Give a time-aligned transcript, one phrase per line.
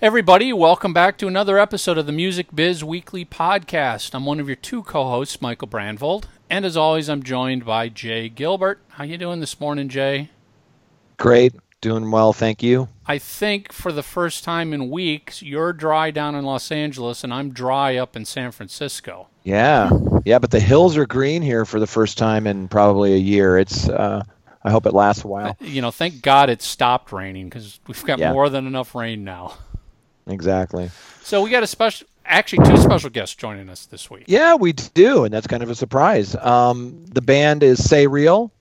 [0.00, 4.14] Everybody, welcome back to another episode of the Music Biz Weekly Podcast.
[4.14, 8.28] I'm one of your two co-hosts, Michael Brandvold, and as always, I'm joined by Jay
[8.28, 8.78] Gilbert.
[8.90, 10.30] How you doing this morning, Jay?
[11.16, 12.88] Great, doing well, thank you.
[13.06, 17.34] I think for the first time in weeks, you're dry down in Los Angeles, and
[17.34, 19.26] I'm dry up in San Francisco.
[19.42, 19.90] Yeah,
[20.24, 23.58] yeah, but the hills are green here for the first time in probably a year.
[23.58, 24.22] It's uh,
[24.62, 25.56] I hope it lasts a while.
[25.60, 28.32] You know, thank God it stopped raining because we've got Yeah.
[28.32, 29.54] more than enough rain now.
[30.28, 30.90] Exactly.
[31.22, 34.24] So we got a special, actually two special guests joining us this week.
[34.26, 36.34] Yeah, we do, and that's kind of a surprise.
[36.36, 38.52] Um, the band is Say Real.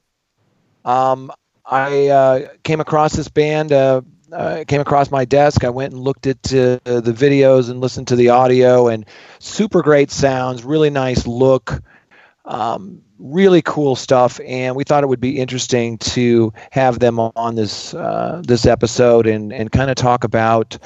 [0.86, 1.32] Um,
[1.66, 3.72] I uh, came across this band.
[3.72, 5.64] Uh, uh, came across my desk.
[5.64, 9.06] I went and looked at uh, the videos and listened to the audio, and
[9.40, 11.82] super great sounds, really nice look,
[12.44, 14.40] um, really cool stuff.
[14.46, 19.28] And we thought it would be interesting to have them on this uh, this episode
[19.28, 20.78] and and kind of talk about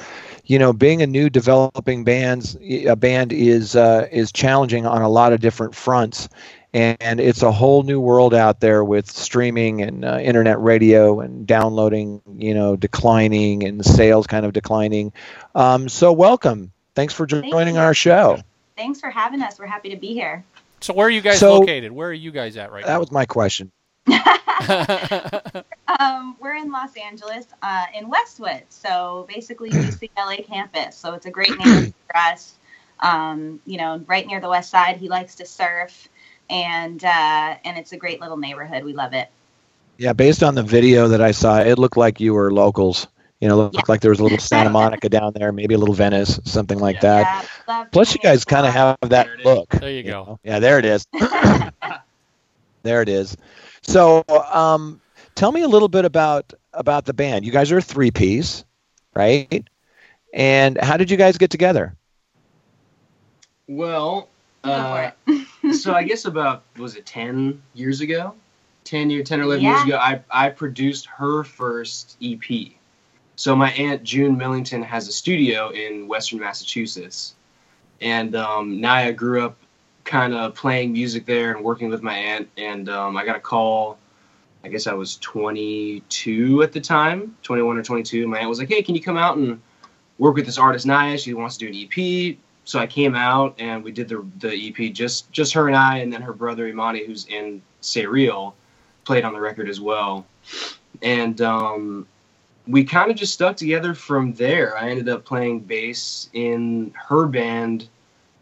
[0.44, 5.08] you know, being a new developing bands, a band is uh, is challenging on a
[5.08, 6.28] lot of different fronts,
[6.72, 11.46] and it's a whole new world out there with streaming and uh, internet radio and
[11.46, 15.12] downloading, you know, declining and sales kind of declining.
[15.54, 16.72] Um, so, welcome.
[16.94, 17.80] Thanks for Thank joining you.
[17.80, 18.38] our show.
[18.76, 19.58] Thanks for having us.
[19.58, 20.44] We're happy to be here.
[20.80, 21.92] So where are you guys So- located?
[21.92, 22.88] Where are you guys at right now?
[22.88, 23.70] That was my question.
[24.06, 24.22] Now?
[26.00, 30.96] Um, we're in Los Angeles, uh, in Westwood, so basically UCLA campus.
[30.96, 32.58] So it's a great name for us.
[33.00, 34.96] Um, you know, right near the West Side.
[34.96, 36.08] He likes to surf,
[36.48, 38.84] and uh, and it's a great little neighborhood.
[38.84, 39.28] We love it.
[39.98, 43.06] Yeah, based on the video that I saw, it looked like you were locals.
[43.40, 43.82] You know, looked Yeah.
[43.88, 47.00] like there was a little Santa Monica down there, maybe a little Venice, something like
[47.00, 47.28] that.
[47.68, 49.68] Yeah, Plus, you guys kind of have that There look.
[49.80, 50.24] there you you go.
[50.26, 50.38] know?
[50.44, 51.06] Yeah, there it is.
[52.82, 53.36] there it is.
[53.82, 55.00] So, um,
[55.34, 57.44] tell me a little bit about about the band.
[57.44, 58.64] You guys are a three piece,
[59.14, 59.64] right?
[60.32, 61.94] And how did you guys get together?
[63.68, 64.28] Well,
[64.64, 65.10] uh,
[65.72, 68.34] so I guess about was it ten years ago,
[68.84, 72.72] ten year, ten or eleven years ago, I I produced her first EP.
[73.36, 77.34] So my aunt June Millington has a studio in Western Massachusetts,
[78.00, 79.56] and um, Naia grew up
[80.04, 82.48] kind of playing music there and working with my aunt.
[82.56, 83.98] And um, I got a call.
[84.64, 88.28] I guess I was 22 at the time, 21 or 22.
[88.28, 89.60] My aunt was like, "Hey, can you come out and
[90.18, 91.18] work with this artist Naia?
[91.18, 94.68] She wants to do an EP." so I came out and we did the the
[94.68, 98.54] EP just just her and I and then her brother Imani who's in Say Real
[99.04, 100.26] played on the record as well
[101.02, 102.06] and um,
[102.66, 107.26] we kind of just stuck together from there I ended up playing bass in her
[107.26, 107.88] band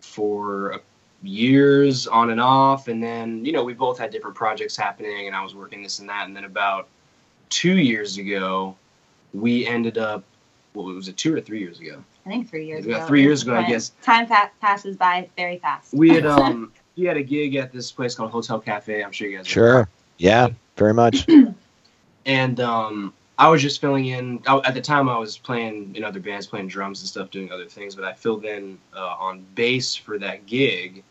[0.00, 0.80] for a-
[1.22, 5.36] years on and off and then you know we both had different projects happening and
[5.36, 6.88] I was working this and that and then about
[7.50, 8.74] two years ago
[9.34, 10.24] we ended up
[10.72, 13.06] what was it two or three years ago I think three years Yeah, ago.
[13.06, 13.92] three years ago, I guess.
[14.02, 15.92] Time pa- passes by very fast.
[15.94, 19.02] we had um we had a gig at this place called Hotel Cafe.
[19.02, 19.50] I'm sure you guys know.
[19.50, 19.88] Sure.
[20.18, 21.26] Yeah, very much.
[22.26, 24.42] And um I was just filling in.
[24.46, 27.50] I, at the time, I was playing in other bands, playing drums and stuff, doing
[27.50, 27.94] other things.
[27.94, 31.02] But I filled in uh, on bass for that gig,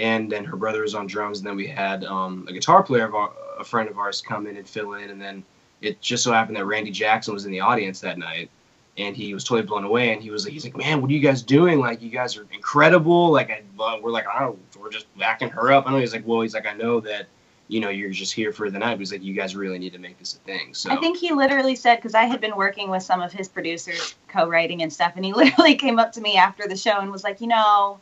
[0.00, 3.04] and then her brother was on drums, and then we had um, a guitar player
[3.04, 5.44] of our, a friend of ours come in and fill in, and then
[5.82, 8.50] it just so happened that Randy Jackson was in the audience that night,
[8.96, 11.12] and he was totally blown away, and he was like, he's like, man, what are
[11.14, 11.80] you guys doing?
[11.80, 13.30] Like, you guys are incredible.
[13.30, 15.86] Like, I, we're like, I don't, we're just backing her up.
[15.86, 17.26] I know he's like, well, he's like, I know that.
[17.68, 18.94] You know, you're just here for the night.
[18.94, 20.74] But he's like, you guys really need to make this a thing.
[20.74, 23.48] So I think he literally said because I had been working with some of his
[23.48, 27.12] producers, co-writing and stuff, and he literally came up to me after the show and
[27.12, 28.00] was like, you know,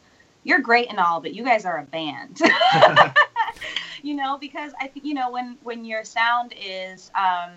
[0.49, 2.41] you're great and all, but you guys are a band.
[4.03, 7.11] you know, because I think you know when when your sound is.
[7.15, 7.53] Um,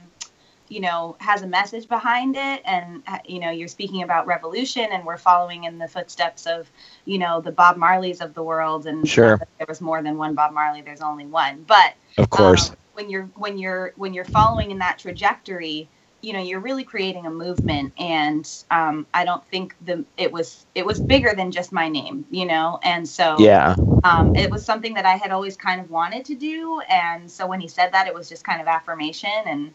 [0.70, 4.88] you know has a message behind it and uh, you know you're speaking about revolution
[4.90, 6.72] and we're following in the footsteps of
[7.04, 9.38] you know the bob marleys of the world and Sure.
[9.58, 12.70] there was more than one bob marley there's only one but Of course.
[12.70, 15.90] um, when you're when you're when you're following in that trajectory
[16.22, 20.66] you know you're really creating a movement and um, i don't think the it was
[20.76, 22.80] it was bigger than just my name you know?
[22.84, 23.76] And so yeah.
[24.04, 26.82] um, it was something that i had always kind of wanted to do.
[26.90, 29.74] And so when he said that it was just kind of affirmation and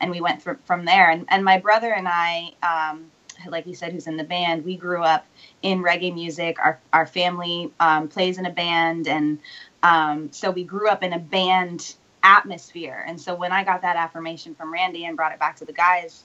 [0.00, 1.10] and we went through from there.
[1.10, 3.10] And, and my brother and i um,
[3.48, 5.26] like he said who's in the band we grew up
[5.62, 6.58] in reggae music.
[6.58, 9.38] Our, our family um, plays in a band and
[9.82, 11.94] um, so we grew up in a band
[12.26, 15.64] atmosphere and so when i got that affirmation from randy and brought it back to
[15.66, 16.24] the guys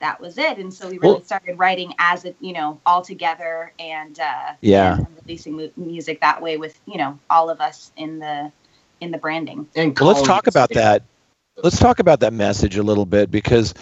[0.00, 3.02] that was it and so we really Well- started writing as a you know all
[3.02, 4.98] together and uh Yeah.
[4.98, 8.52] and releasing mu- music that way with you know all of us in the
[9.00, 10.76] in the branding And Well, let's talk about safe.
[10.76, 11.02] that.
[11.62, 13.74] Let's talk about that message a little bit because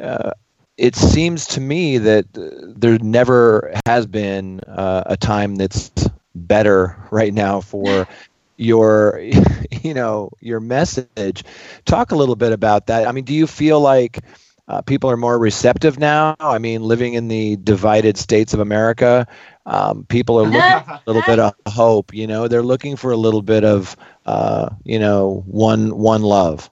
[0.00, 0.32] uh,
[0.76, 5.90] it seems to me that there never has been uh, a time that's
[6.34, 8.06] better right now for
[8.58, 9.20] your
[9.82, 11.44] you know your message.
[11.84, 13.06] Talk a little bit about that.
[13.08, 14.20] I mean do you feel like
[14.66, 16.36] uh, people are more receptive now?
[16.38, 19.26] I mean living in the divided states of america
[19.64, 22.48] um, people are looking for a little bit of hope you know?
[22.48, 23.96] They're looking for a little bit of
[24.26, 26.70] uh, you know one one love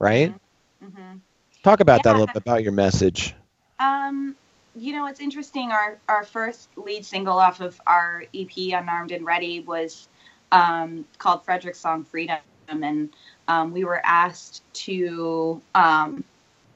[0.00, 0.34] right?
[0.82, 1.18] Mm-hmm.
[1.62, 2.02] talk about yeah.
[2.04, 3.34] that a little bit about your message.
[3.78, 4.34] Um
[4.74, 5.70] you know it's interesting.
[5.70, 10.08] Our our first lead single off of our ep unarmed and ready was
[10.52, 12.38] um, called frederick's song freedom.
[12.68, 13.10] And
[13.48, 16.24] um, we were asked to um,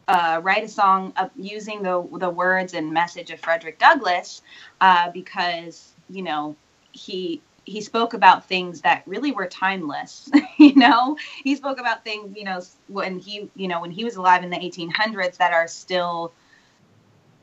[0.08, 4.42] uh, write a song using the the words and message of Frederick Douglass
[4.80, 6.56] uh, because you know
[6.92, 11.16] he he spoke about things that really were timeless you know?
[11.42, 14.50] He spoke about things you know when he you know when he was alive in
[14.50, 16.32] the 1800s that are still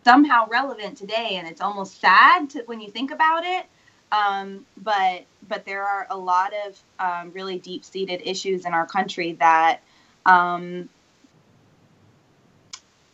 [0.04, 1.36] somehow relevant today.
[1.38, 3.66] And it's almost sad to, when you think about it
[4.12, 8.86] um, but but there are a lot of um, really deep seated issues in our
[8.86, 9.82] country that
[10.26, 10.90] um,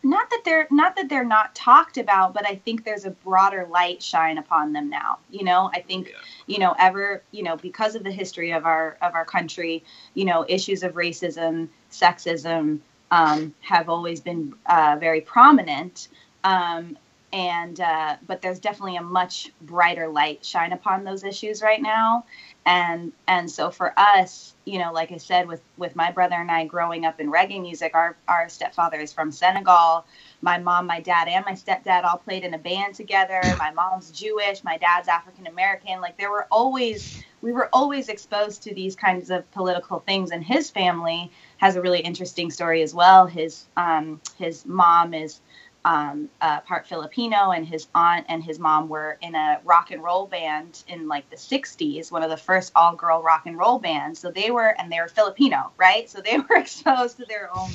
[0.04, 3.68] not that they're not that they're not talked about but i think there's a broader
[3.70, 6.14] light shine upon them now you know i think yeah.
[6.46, 9.84] you know ever you know because of the history of our of our country
[10.14, 12.80] you know issues of racism sexism
[13.10, 16.10] um, have always been uh, very prominent
[16.44, 16.98] um,
[17.34, 22.26] and uh, but there's definitely a much brighter light shine upon those issues right now.
[22.66, 26.52] And and so for us you know like i said with with my brother and
[26.52, 30.06] i growing up in reggae music our our stepfather is from senegal.
[30.42, 33.56] My mom my dad and my stepdad all played in a band together.
[33.60, 37.08] My mom's jewish my dad's african american like there were always
[37.42, 40.32] we were always exposed to these kinds of political things.
[40.32, 43.28] And his family has a really interesting story as well.
[43.28, 45.42] His um his mom is
[45.88, 50.04] um, uh, part Filipino, and his aunt and his mom were in a rock and
[50.04, 53.80] roll band in like the 60s, one of the first all girl rock and roll
[53.80, 54.20] bands.
[54.20, 56.10] So they were, and they were Filipino, right?
[56.10, 57.72] So they were exposed to their own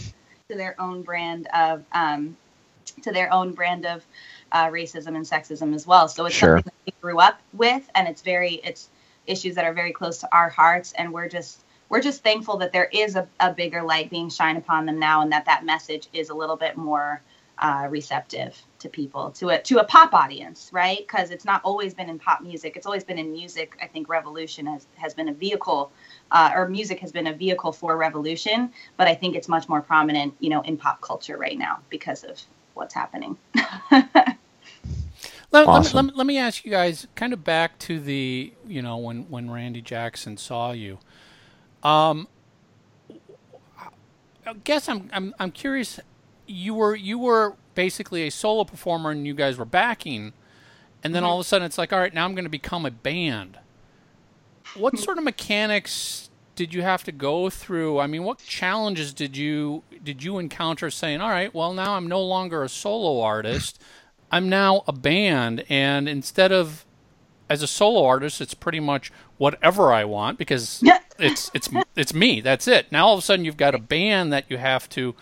[0.50, 2.36] to their own brand of um,
[3.00, 4.04] to their own brand of
[4.52, 6.06] uh, racism and sexism as well.
[6.06, 6.58] So it's sure.
[6.58, 8.90] something that we grew up with, and it's very it's
[9.26, 12.72] issues that are very close to our hearts, and we're just we're just thankful that
[12.72, 16.08] there is a, a bigger light being shined upon them now, and that that message
[16.12, 17.22] is a little bit more
[17.58, 20.98] uh, receptive to people to a to a pop audience right?
[20.98, 22.76] Because it's not always been in pop music.
[22.76, 23.76] It's always been in music.
[23.80, 25.92] I think revolution has, has been a vehicle
[26.30, 29.80] uh, or music has been a vehicle for revolution but i think it's much more
[29.80, 32.40] prominent you know in pop culture right now because of
[32.74, 33.36] what's happening.
[35.50, 35.96] Let, awesome.
[35.96, 39.28] let, me, let, me ask you guys kind of back to the you know when
[39.28, 40.98] when randy jackson saw you
[41.82, 42.26] um
[44.46, 46.00] I guess I'm, I'm I'm curious
[46.46, 50.32] you were you were basically a solo performer and you guys were backing,
[51.02, 51.30] and then mm-hmm.
[51.30, 53.58] all of a sudden it's like, all right, now I'm going to become a band.
[54.76, 57.98] What sort of mechanics did you have to go through?
[57.98, 62.08] I mean, what challenges did you did you encounter saying, all right, well now I'm
[62.08, 63.80] no longer a solo artist,
[64.30, 66.84] I'm now a band, and instead of
[67.48, 70.82] as a solo artist, it's pretty much whatever I want because
[71.18, 72.40] it's it's it's me.
[72.40, 72.90] That's it.
[72.90, 75.14] Now all of a sudden you've got a band that you have to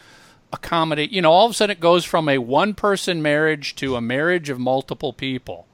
[0.52, 1.10] accommodate.
[1.10, 4.00] You know, all of a sudden it goes from a one person marriage to a
[4.00, 5.66] marriage of multiple people.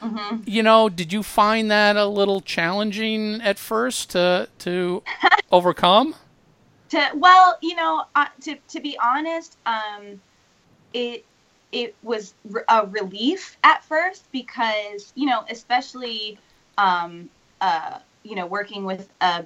[0.00, 0.42] Mm-hmm.
[0.46, 5.02] You know, did you find that a little challenging at first to to
[5.52, 6.14] overcome?
[6.90, 10.20] To well, you know, uh, to to be honest, um,
[10.92, 11.24] it
[11.72, 12.34] it was
[12.68, 16.38] a relief at first because you know, especially
[16.76, 17.28] um,
[17.60, 19.44] uh, you know, working with a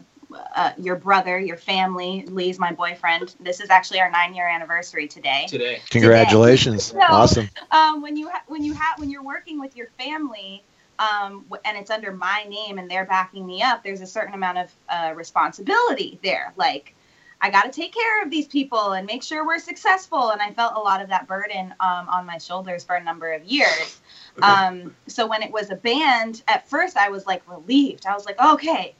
[0.55, 3.35] uh, your brother, your family, Lee's my boyfriend.
[3.41, 5.47] This is actually our nine year anniversary today.
[5.49, 5.81] Today.
[5.91, 6.89] Congratulations.
[6.89, 7.01] Today.
[7.09, 7.51] So, awesome.
[7.71, 10.62] Um, when you ha- when you have when you're working with your family,
[10.99, 14.59] um, and it's under my name and they're backing me up, there's a certain amount
[14.59, 16.53] of uh, responsibility there.
[16.57, 16.95] Like,
[17.41, 20.31] I got to take care of these people and make sure we're successful.
[20.31, 23.33] And I felt a lot of that burden um, on my shoulders for a number
[23.33, 24.01] of years.
[24.43, 28.07] Um, so when it was a band, at first I was like relieved.
[28.07, 28.95] I was like, okay,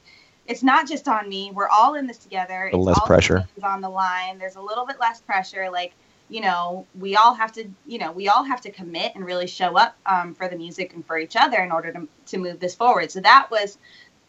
[0.47, 1.51] it's not just on me.
[1.53, 2.69] We're all in this together.
[2.73, 4.37] Less pressure on the line.
[4.37, 5.69] There's a little bit less pressure.
[5.71, 5.93] Like
[6.29, 9.47] you know, we all have to, you know, we all have to commit and really
[9.47, 12.59] show up um, for the music and for each other in order to to move
[12.59, 13.11] this forward.
[13.11, 13.77] So that was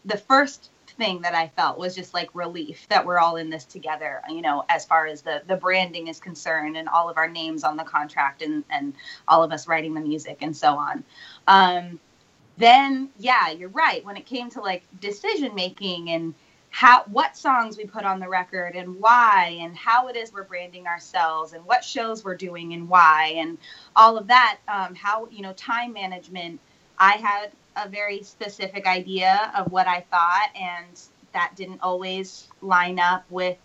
[0.05, 3.65] the first thing that I felt was just like relief that we're all in this
[3.65, 7.27] together, you know, as far as the the branding is concerned and all of our
[7.27, 8.93] names on the contract and and
[9.27, 11.03] all of us writing the music and so on.
[11.47, 11.99] Um,
[12.57, 14.03] then yeah, you're right.
[14.05, 16.33] When it came to like decision making and
[16.75, 20.43] how what songs we put on the record and why and how it is we're
[20.43, 23.57] branding ourselves and what shows we're doing and why and
[23.95, 26.59] all of that um, how you know time management
[26.99, 30.99] i had a very specific idea of what i thought and
[31.31, 33.57] that didn't always line up with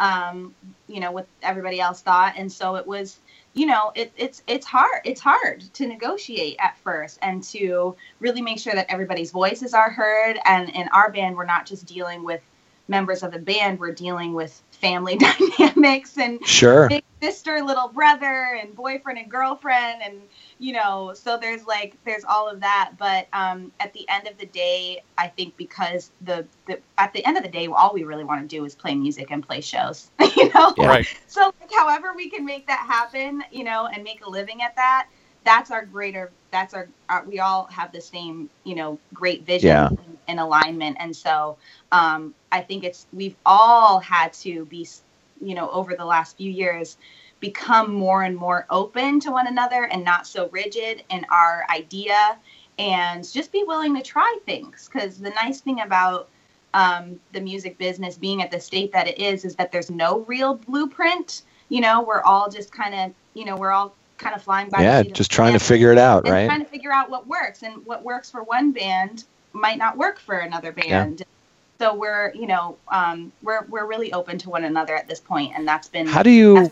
[0.00, 0.54] um,
[0.88, 3.18] you know what everybody else thought and so it was
[3.58, 8.40] you know it, it's it's hard it's hard to negotiate at first and to really
[8.40, 10.38] make sure that everybody's voices are heard.
[10.44, 12.40] And in our band we're not just dealing with
[12.86, 15.16] members of the band we're dealing with family
[15.58, 20.20] dynamics and sure big sister little brother and boyfriend and girlfriend and
[20.58, 24.38] you know so there's like there's all of that but um at the end of
[24.38, 28.04] the day i think because the, the at the end of the day all we
[28.04, 30.86] really want to do is play music and play shows you know Yeah.
[30.88, 31.06] Right.
[31.26, 34.76] so like, however we can make that happen you know and make a living at
[34.76, 35.08] that
[35.44, 39.68] that's our greater that's our, our we all have the same you know great vision
[39.68, 39.88] Yeah.
[39.88, 40.96] and, and alignment.
[41.00, 41.56] And so
[41.92, 44.86] um i think it's we've all had to be
[45.40, 46.96] you know over the last few years
[47.40, 52.36] become more and more open to one another and not so rigid in our idea
[52.78, 54.88] and just be willing to try things.
[54.92, 56.28] Because the nice thing about
[56.74, 60.20] um, the music business being at the state that it is is that there's no
[60.20, 61.42] real blueprint.
[61.68, 64.82] You know we're all just kind of you know we're all kind of flying by
[64.82, 66.46] yeah just trying to figure it out right?
[66.46, 67.62] trying to figure out what works.
[67.62, 69.24] And what works for one band
[69.58, 71.22] might not work for another band.
[71.78, 75.52] So we're you know um, we're we're really open to one another at this point
[75.54, 76.68] and that's been how do you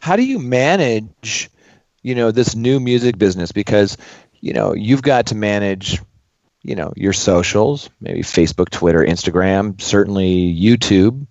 [0.00, 1.50] how do you manage
[2.02, 3.52] you know this new music business?
[3.52, 3.96] Because
[4.40, 6.00] you know you've got to manage
[6.62, 11.24] you know your socials maybe facebook twitter instagram certainly youtube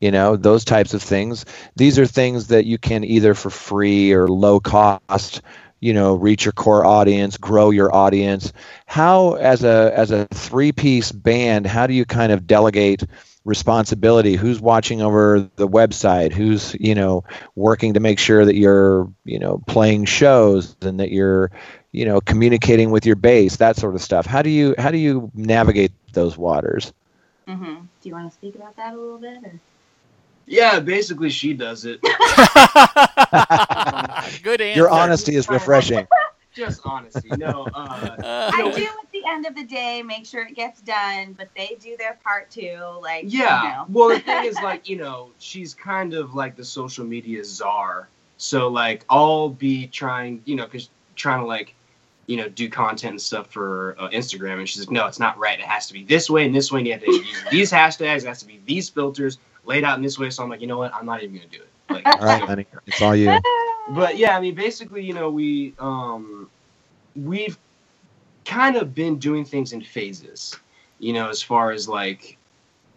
[0.00, 1.44] you know those types of things.
[1.76, 5.42] These are things that you can either for free or low cost
[5.80, 8.52] you know reach your core audience grow your audience.
[8.86, 13.04] How as a as a three piece band how do you kind of delegate
[13.44, 14.34] responsibility?
[14.34, 16.32] Who's watching over the website?
[16.32, 21.10] Who's you know working to make sure that you're you know playing shows and that
[21.10, 21.50] you're
[21.92, 24.26] you know communicating with your base that sort of stuff?
[24.26, 26.92] How do you how do you navigate those waters?
[27.46, 29.60] Hmm do you want to speak about that a little bit or?
[30.48, 32.00] Yeah, basically she does it.
[34.42, 34.78] Good answer.
[34.78, 36.06] your honesty is refreshing
[36.54, 37.28] Just honesty.
[37.36, 40.80] No, uh, Uh, I do at the end of the day make sure it gets
[40.80, 42.80] done, but they do their part too.
[43.00, 43.62] Like yeah.
[43.62, 43.86] you know.
[43.88, 48.08] Well, the thing is, like, you know, she's kind of like the social media czar.
[48.38, 51.74] So, like, I'll be trying, you know, because trying to, like,
[52.26, 54.58] you know, do content and stuff for uh, Instagram.
[54.58, 55.58] And she's like, no, it's not right.
[55.58, 56.80] It has to be this way and this way.
[56.80, 58.22] And you have to use these hashtags.
[58.22, 59.38] It has to be these filters
[59.68, 60.30] laid out in this way.
[60.30, 60.92] So I'm like, you know what?
[60.94, 61.68] I'm not even going to do it.
[61.90, 63.38] Like, all right honey it's all you
[63.90, 66.50] but yeah, I mean, basically, you know, we um,
[67.16, 67.56] we've
[68.44, 70.56] kind of been doing things in phases.
[70.98, 72.36] You know, as far as like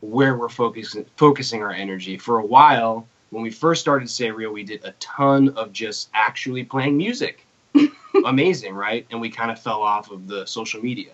[0.01, 2.17] where we're focusing focusing our energy.
[2.17, 6.09] For a while, when we first started Say Real, we did a ton of just
[6.13, 7.45] actually playing music.
[8.25, 9.05] Amazing, right?
[9.11, 11.13] And we kind of fell off of the social media.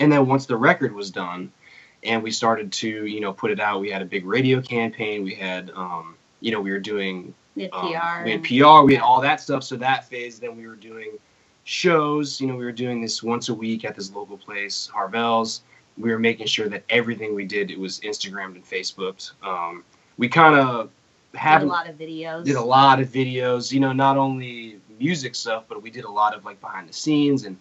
[0.00, 1.52] And then once the record was done,
[2.02, 5.22] and we started to, you know, put it out, we had a big radio campaign.
[5.22, 8.24] We had, um, you know, we were doing We had um, PR.
[8.24, 9.64] we had PR, we had all that stuff.
[9.64, 11.18] So that phase, then we were doing
[11.64, 12.40] shows.
[12.40, 15.62] You know, we were doing this once a week at this local place, Harvelle's.
[15.98, 19.32] We were making sure that everything we did it was Instagrammed and Facebooked.
[19.42, 19.84] Um,
[20.16, 20.90] we kind of
[21.34, 22.44] had a lot of videos.
[22.44, 23.72] did a lot of videos.
[23.72, 26.92] You know, not only music stuff, but we did a lot of like behind the
[26.92, 27.56] scenes and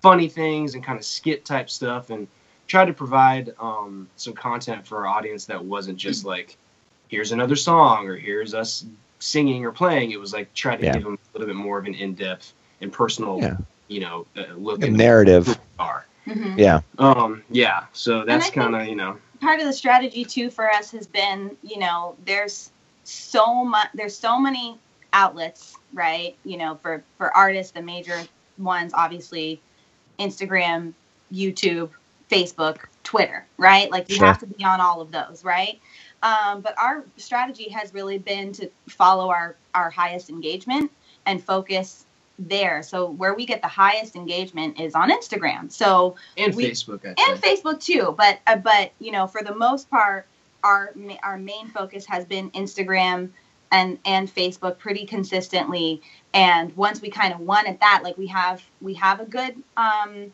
[0.00, 2.26] funny things and kind of skit type stuff, and
[2.72, 6.56] tried to provide um, some content for our audience that wasn't just like,
[7.08, 8.86] here's another song or here's us
[9.18, 10.10] singing or playing.
[10.12, 10.94] It was like try to Yeah.
[10.94, 13.56] give them a little bit more of an in depth and personal, Yeah.
[13.88, 16.06] you know, uh, look A at narrative who we are.
[16.26, 16.56] Mhm.
[16.58, 17.84] yeah Um, yeah.
[17.92, 19.18] So that's kind of you know.
[19.42, 22.70] part of the strategy too for us has been you know there's
[23.04, 24.78] so much there's so many
[25.12, 28.18] outlets right you know for for artists the major
[28.58, 29.60] ones obviously
[30.20, 30.94] instagram
[31.34, 31.90] youtube
[32.32, 34.26] facebook twitter right like you Sure.
[34.26, 35.80] have to be on all of those right
[36.22, 40.90] um, but our strategy has really been to follow our our highest engagement
[41.26, 42.06] and focus
[42.38, 47.04] there so where we get the highest engagement is on instagram so And We- Facebook,
[47.04, 47.40] I'd and.
[47.40, 48.14] Facebook too.
[48.16, 50.26] But uh, but you know, for the most part,
[50.64, 53.28] our our main focus has been Instagram
[53.70, 56.00] and and Facebook pretty consistently.
[56.34, 59.54] And once we kind of won at that, like we have we have a good
[59.76, 60.32] um,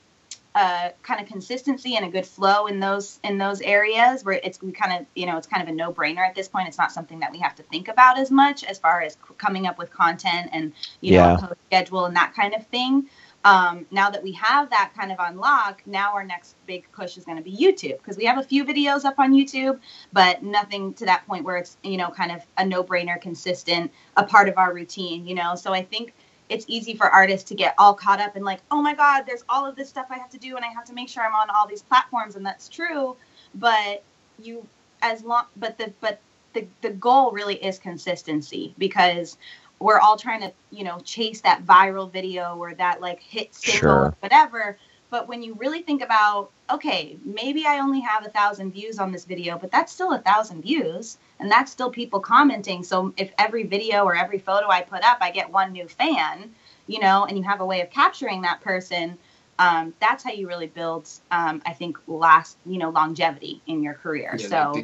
[0.59, 4.63] uh, kind of consistency and a good flow in those in those areas where it's
[4.63, 6.69] we kind of you know it's kind of a no brainer at this point.
[6.69, 9.67] It's not something that we have to think about as much as far as coming
[9.69, 11.35] up with content and you know Yeah.
[11.35, 13.09] a post schedule and that kind of thing.
[13.45, 17.25] um, now that we have that kind of unlock, now our next big push is
[17.25, 19.81] going to be YouTube because we have a few videos up on YouTube,
[20.13, 24.25] but nothing to that point where it's you know kind of a no-brainer, consistent, a
[24.25, 25.27] part of our routine.
[25.27, 26.15] You know, so I think
[26.49, 29.45] it's easy for artists to get all caught up in like, oh my God, there's
[29.49, 31.35] all of this stuff I have to do, and I have to make sure I'm
[31.35, 33.17] on all these platforms, and that's true.
[33.55, 34.03] But
[34.43, 34.67] you,
[35.03, 36.21] as long, but the but
[36.55, 39.37] the the goal really is consistency because
[39.81, 43.81] we're all trying to you know chase that viral video or that like hit single
[43.81, 43.91] Sure.
[44.07, 44.79] or whatever
[45.11, 49.13] but when you really think about okay maybe i only have a thousand views on
[49.13, 52.83] this video but that's still a thousand views and that's still people commenting.
[52.83, 56.51] So if every video or every photo i put up i get one new fan
[56.87, 59.19] you know and you have a way of capturing that person
[59.61, 63.95] um, that's how you really build um, i think last you know longevity in your
[63.95, 64.37] career.
[64.39, 64.83] Yeah, so like the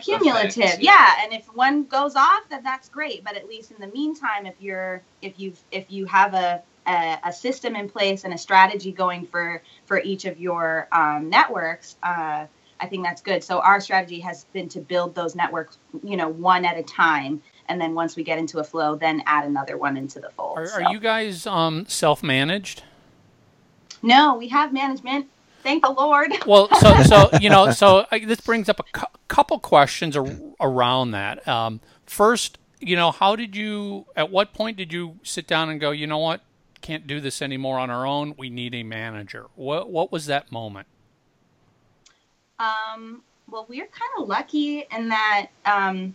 [0.00, 0.64] cumulative.
[0.64, 1.14] effect, yeah.
[1.22, 3.24] And if one goes off then that's great.
[3.24, 7.18] But at least in the meantime if you're if you've, if you have a, a
[7.24, 11.96] a system in place and a strategy going for for each of your um, networks
[12.02, 12.46] uh,
[12.80, 16.28] i think that's good so our strategy has been to build those networks you know
[16.28, 19.76] one at a time and then once we get into a flow then add another
[19.76, 22.82] one into the fold Are, So- are you guys um, self-managed?
[24.02, 25.26] no we have management
[25.62, 29.06] thank the lord Well, so so you know, so I, this brings up a cou-
[29.28, 30.26] couple questions ar-
[30.60, 31.46] around that.
[31.48, 34.06] Um, first, you know, how did you?
[34.14, 35.90] At what point did you sit down and go?
[35.90, 36.40] You know what?
[36.80, 38.34] Can't do this anymore on our own.
[38.36, 39.46] We need a manager.
[39.54, 40.86] What what was that moment?
[42.58, 46.14] Um, well, we're kind of lucky in that um,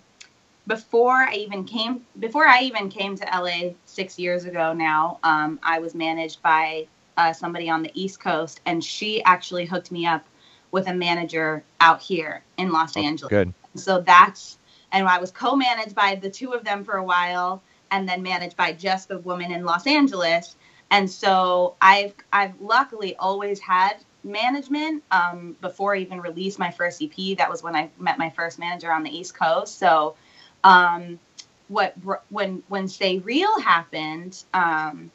[0.67, 5.59] before I even came before I even came to LA six years ago now, um,
[5.63, 6.87] I was managed by
[7.17, 10.25] uh, somebody on the East Coast, and she actually hooked me up
[10.71, 13.29] with a manager out here in Los Angeles.
[13.29, 13.53] Good.
[13.75, 14.57] So that's
[14.91, 17.61] and I was co-managed by the two of them for a while,
[17.91, 20.55] and then managed by just the woman in Los Angeles.
[20.89, 27.01] And so I've I've luckily always had management um, before I even released my first
[27.01, 27.37] EP.
[27.37, 29.77] That was when I met my first manager on the East Coast.
[29.77, 30.15] So
[30.63, 31.19] um,
[31.67, 31.95] what
[32.29, 34.43] when when Say Real happened.
[34.53, 35.11] Um,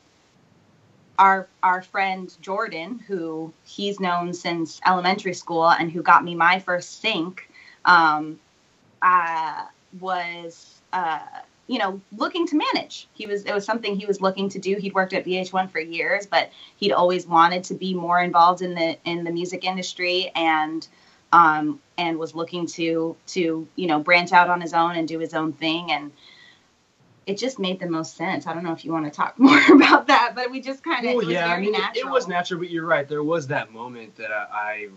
[1.18, 6.58] our our friend Jordan, who he's known since elementary school and who got me my
[6.58, 7.49] first sync,
[7.84, 8.39] um,
[9.02, 9.65] uh,
[10.00, 11.21] was uh,
[11.66, 13.08] you know looking to manage.
[13.14, 14.76] He was it was something he was looking to do.
[14.76, 18.74] He'd worked at VH1 for years, but he'd always wanted to be more involved in
[18.74, 20.86] the in the music industry and
[21.32, 25.18] um, and was looking to to you know branch out on his own and do
[25.18, 26.12] his own thing and
[27.26, 28.46] it just made the most sense.
[28.46, 31.04] I don't know if you want to talk more about that, but we just kind
[31.04, 32.08] of Well, it was yeah, I mean, it- natural.
[32.08, 33.08] it was natural, but you're right.
[33.08, 34.88] There was that moment that I,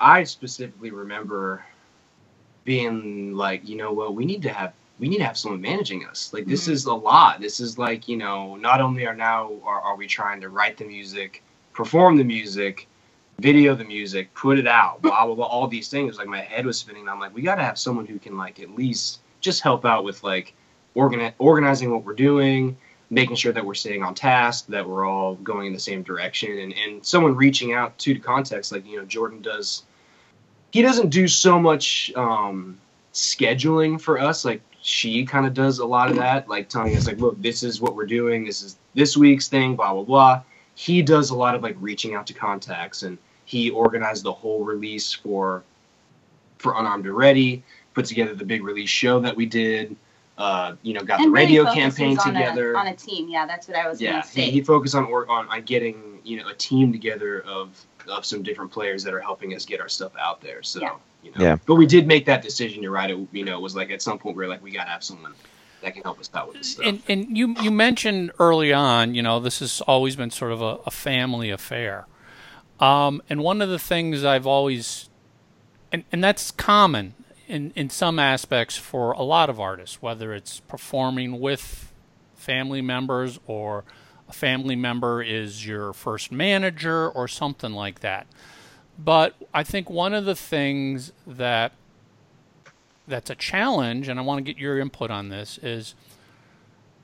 [0.00, 1.64] I, I specifically remember
[2.64, 6.04] being like, you know what, we need to have, we need to have someone managing
[6.06, 6.32] us.
[6.32, 6.72] Like, this Mhm.
[6.72, 7.40] is a lot.
[7.40, 10.76] This is like, you know, not only are now are, are we trying to write
[10.76, 12.88] the music, perform the music,
[13.38, 16.18] video the music, put it out, blah blah blah, all these things.
[16.18, 17.08] Like my head was spinning.
[17.08, 20.02] I'm like, we got to have someone who can like at least just help out
[20.02, 20.54] with like
[20.96, 22.76] organi- organizing what we're doing,
[23.10, 26.58] making sure that we're staying on task, that we're all going in the same direction,
[26.58, 29.84] and, and someone reaching out to the context, like you know Jordan does.
[30.72, 32.78] He doesn't do so much um,
[33.14, 37.06] scheduling for us, like she kind of does a lot of that, like telling us
[37.06, 40.42] like, look, this is what we're doing, this is this week's thing, blah blah blah.
[40.76, 44.64] He does a lot of like reaching out to contacts, and he organized the whole
[44.64, 45.62] release for
[46.56, 49.94] for Unarmed and Ready, put together the big release show that we did.
[50.38, 52.72] Uh, you know, got And the radio campaign on together.
[52.72, 54.40] A, on a team, yeah, that's what I was yeah, going to say.
[54.42, 58.24] he, he focused on or, on on getting you know a team together of of
[58.24, 60.62] some different players that are helping us get our stuff out there.
[60.62, 60.94] So Yeah.
[61.22, 61.56] You know, Yeah.
[61.66, 62.82] but we did make that decision.
[62.82, 63.10] You're right.
[63.10, 65.02] It, you know, it was like at some point we are like, we gotta have
[65.04, 65.32] someone
[65.82, 66.86] that can help us out with this stuff.
[66.86, 70.60] And and you you mentioned early on, you know, this has always been sort of
[70.62, 72.06] a, a family affair.
[72.80, 75.08] Um, and one of the things I've always,
[75.90, 77.14] and, and that's common
[77.48, 81.92] in, in some aspects for a lot of artists, whether it's performing with
[82.36, 83.82] family members or
[84.28, 88.26] a family member is your first manager or something like that.
[88.98, 91.72] But I think one of the things that
[93.06, 95.94] that's a challenge, and I want to get your input on this, is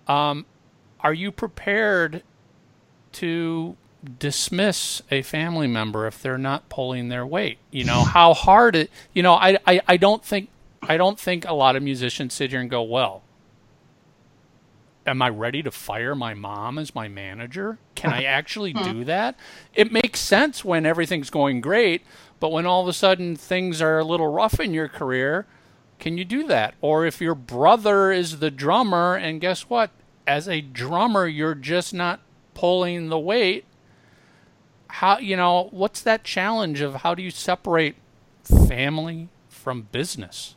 [0.07, 0.44] um,
[1.00, 2.22] are you prepared
[3.12, 3.76] to
[4.18, 7.59] dismiss a family member if they're not pulling their weight?
[7.70, 10.48] You know, how hard it you know, I, I, I don't think
[10.83, 13.22] I don't think a lot of musicians sit here and go, Well,
[15.07, 17.79] am I ready to fire my mom as my manager?
[17.95, 18.83] Can I actually hmm.
[18.83, 19.37] do that?
[19.75, 22.03] It makes sense when everything's going great,
[22.40, 25.47] but when all of a sudden things are a little rough in your career,
[25.99, 26.75] can you do that?
[26.81, 29.90] Or if your brother is the drummer, and guess what?
[30.27, 32.21] As a drummer, you're just not
[32.55, 33.64] pulling the weight.
[34.88, 37.97] how you know what's that challenge of how do you separate
[38.45, 40.57] family from business?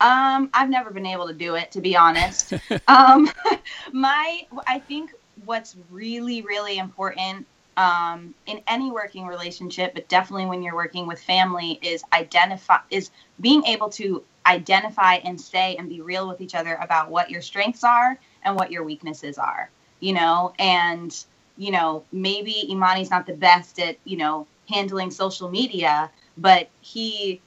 [0.00, 2.54] Um, I've never been able to do it, to be honest.
[2.88, 3.30] um,
[3.92, 5.12] my, I think
[5.44, 11.20] what's really, really important um, in any working relationship, but definitely when you're working with
[11.20, 13.10] family, is identify is
[13.40, 17.42] being able to identify and say and be real with each other about what your
[17.42, 19.70] strengths are and what your weaknesses are.
[20.00, 21.16] You know, and
[21.56, 27.40] you know maybe Imani's not the best at you know handling social media, but he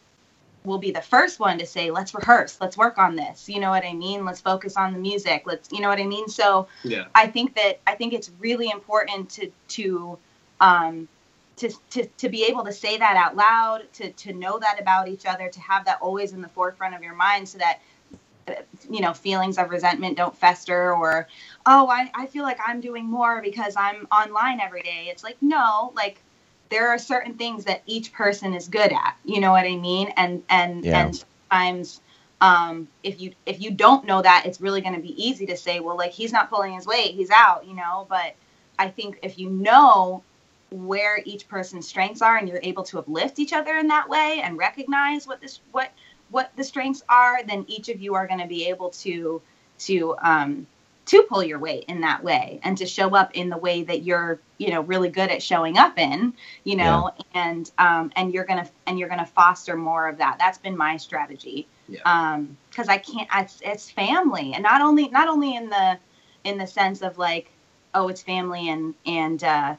[0.66, 3.50] will be the first one to say, let's rehearse, let's work on this.
[3.50, 4.26] You know what I mean?
[4.26, 5.44] Let's focus on the music.
[5.46, 6.28] Let's, you know what I mean?
[6.28, 7.06] So Yeah.
[7.14, 10.18] I think that, I think it's really important to, to,
[10.62, 11.08] um,
[11.58, 15.08] to, to, to be able to say that out loud, to, to know that about
[15.08, 17.80] each other, to have that always in the forefront of your mind so that,
[18.90, 21.28] you know, feelings of resentment don't fester or,
[21.66, 25.08] oh, I, I feel like I'm doing more because I'm online every day.
[25.10, 26.22] It's like, no, like,
[26.74, 30.12] there are certain things that each person is good at you know what i mean
[30.18, 31.06] and and Yeah.
[31.06, 32.02] and sometimes
[32.42, 35.56] um if you if you don't know that it's really going to be easy to
[35.56, 38.34] say well like he's not pulling his weight he's out you know but
[38.80, 40.24] i think if you know
[40.72, 44.42] where each person's strengths are and you're able to uplift each other in that way
[44.44, 45.92] and recognize what this what
[46.32, 49.44] what the strengths are then each of you are going to be able to
[49.78, 50.66] to um
[51.06, 54.04] to pull your weight in that way and to show up in the way that
[54.04, 58.46] you're you know really good at showing up in you know and um and you're
[58.46, 60.38] gonna and you're gonna foster more of that.
[60.40, 61.68] That's been my strategy.
[61.90, 62.00] Yeah.
[62.06, 64.54] um because i can't it's, it's family.
[64.54, 65.98] And not only not only in the
[66.44, 67.52] in the sense of like
[67.94, 69.76] oh it's family and and uh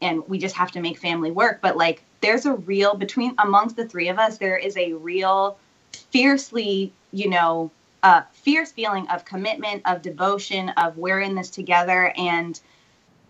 [0.00, 3.76] and we just have to make family work but like there's a real between amongst
[3.76, 5.58] the three of us there is a real
[6.10, 7.70] fiercely you know
[8.04, 12.60] uh, fierce feeling of commitment of devotion of we're in this together and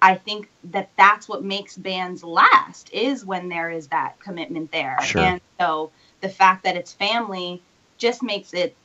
[0.03, 4.99] i think that that's what makes bands last is when there is that commitment there
[5.03, 5.23] Sure.
[5.23, 7.65] and so the fact that it's family
[7.99, 8.79] just makes it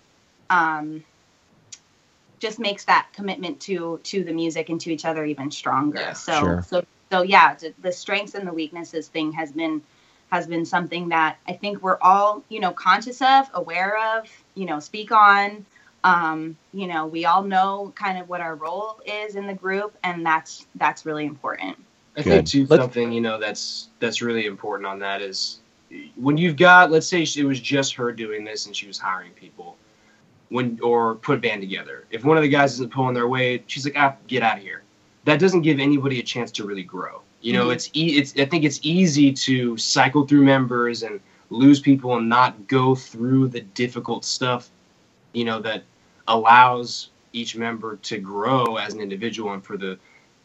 [0.50, 1.04] um
[2.42, 6.14] just makes that commitment to to the music and to each other even stronger Yeah,
[6.14, 6.66] so sure.
[6.68, 9.84] so so yeah the- the strengths and the weaknesses thing has been
[10.32, 14.68] has been something that I think we're all, you know, conscious of, aware of, you
[14.68, 15.66] know, speak on.
[16.04, 19.98] Um, you know, we all know kind of what our role is in the group,
[20.04, 21.78] and that's that's really important.
[22.16, 22.30] I Good.
[22.32, 25.60] think too Let's- something you know that's that's really important on that is
[26.16, 29.32] when you've got let's say it was just her doing this and she was hiring
[29.32, 29.76] people
[30.50, 32.06] when or put a band together.
[32.12, 34.64] If one of the guys isn't pulling their weight, she's like, ah, get out of
[34.64, 34.84] here.
[35.26, 37.22] That doesn't give anybody a chance to really grow.
[37.42, 37.74] You know, Mhm.
[37.74, 42.28] it's e- it's I think it's easy to cycle through members and lose people and
[42.30, 44.70] not go through the difficult stuff,
[45.38, 45.84] you know, that
[46.28, 49.98] allows each member to grow as an individual and for the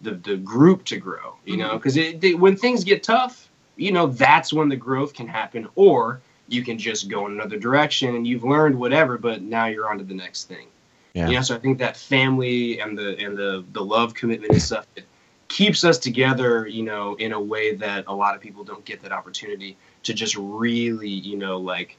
[0.03, 2.19] the, the group to grow, you know, mm-hmm.
[2.19, 6.65] because when things get tough, you know, that's when the growth can happen, or you
[6.65, 10.05] can just go in another direction and you've learned whatever, but now you're on to
[10.05, 10.67] the next thing.
[11.15, 11.29] Yeah.
[11.29, 14.63] You know, so I think that family and the and the the love commitment and
[14.63, 15.05] stuff it
[15.49, 19.03] keeps us together, you know, in a way that a lot of people don't get
[19.03, 21.97] that opportunity to just really, you know, like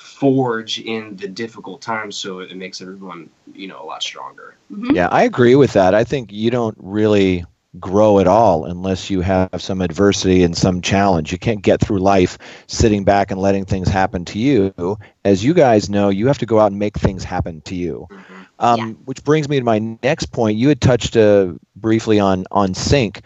[0.00, 4.56] forge in the difficult times so it makes everyone, you know, a lot stronger.
[4.72, 4.94] Mhm.
[4.96, 5.94] Yeah, I agree with that.
[5.94, 7.44] I think you don't really
[7.78, 11.30] grow at all unless you have some adversity and some challenge.
[11.30, 12.36] You can't get through life
[12.66, 14.98] sitting back and letting things happen to you.
[15.24, 18.08] As you guys know, you have to go out and make things happen to you.
[18.58, 18.86] Um, Yeah.
[19.04, 20.58] Which brings me to my next point.
[20.58, 23.22] You had touched uh, briefly on on sync.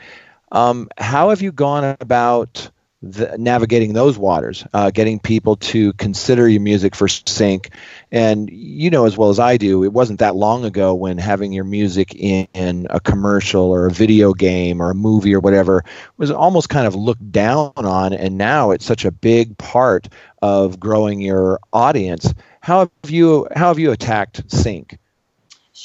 [0.52, 2.70] Um, how have you gone about
[3.12, 7.70] the, navigating those waters, uh, getting people to consider your music for sync?
[8.10, 11.52] And you know as well as I do, it wasn't that long ago when having
[11.52, 15.84] your music in, in a commercial or a video game or a movie or whatever
[16.16, 20.08] was almost kind of looked down on, and now it's such a big part
[20.42, 22.32] of growing your audience.
[22.60, 24.98] How have you how have you attacked sync?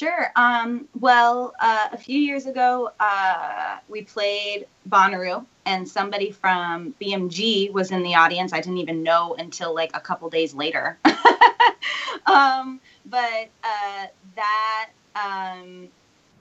[0.00, 0.32] Sure.
[0.34, 7.72] Um, well, uh, a few years ago, uh, we played Bonnaroo, and somebody from BMG
[7.72, 8.52] was in the audience.
[8.52, 10.98] I didn't even know until like a couple days later.
[12.26, 15.88] um, but uh, that um,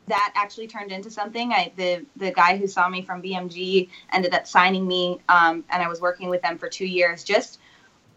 [0.07, 1.53] that actually turned into something.
[1.53, 5.83] I the the guy who saw me from BMG ended up signing me, um, and
[5.83, 7.59] I was working with them for two years, just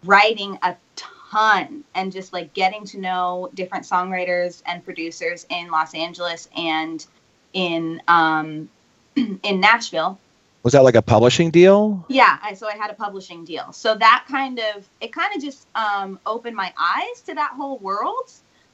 [0.04, 5.94] writing a ton and just like getting to know different songwriters and producers in Los
[5.94, 7.04] Angeles and
[7.52, 8.70] in um,
[9.16, 10.18] in Nashville.
[10.62, 12.04] Was that like a publishing deal?
[12.08, 13.72] Yeah, I, so I had a publishing deal.
[13.72, 17.78] So that kind of it kind of just um, opened my eyes to that whole
[17.78, 18.30] world.